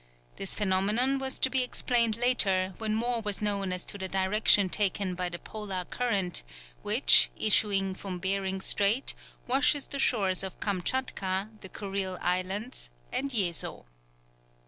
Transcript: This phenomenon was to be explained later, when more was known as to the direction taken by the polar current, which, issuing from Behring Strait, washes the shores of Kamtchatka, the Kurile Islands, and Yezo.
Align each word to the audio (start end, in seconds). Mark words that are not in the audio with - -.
This 0.37 0.55
phenomenon 0.55 1.19
was 1.19 1.37
to 1.37 1.47
be 1.47 1.61
explained 1.61 2.17
later, 2.17 2.73
when 2.79 2.95
more 2.95 3.21
was 3.21 3.39
known 3.39 3.71
as 3.71 3.85
to 3.85 3.99
the 3.99 4.07
direction 4.09 4.67
taken 4.67 5.13
by 5.13 5.29
the 5.29 5.37
polar 5.37 5.85
current, 5.85 6.41
which, 6.81 7.29
issuing 7.37 7.93
from 7.93 8.17
Behring 8.17 8.61
Strait, 8.61 9.13
washes 9.45 9.85
the 9.85 9.99
shores 9.99 10.41
of 10.41 10.59
Kamtchatka, 10.59 11.49
the 11.61 11.69
Kurile 11.69 12.17
Islands, 12.19 12.89
and 13.11 13.29
Yezo. 13.29 13.85